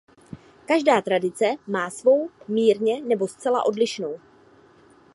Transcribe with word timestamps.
Každá 0.65 1.01
tradice 1.01 1.45
má 1.67 1.89
svou 1.89 2.29
mírně 2.47 3.01
nebo 3.03 3.27
zcela 3.27 3.65
odlišnou. 3.65 4.19